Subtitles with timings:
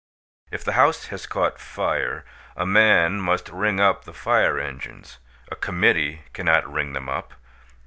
[0.49, 5.19] If the house has caught fire a man must ring up the fire engines;
[5.51, 7.35] a committee cannot ring them up.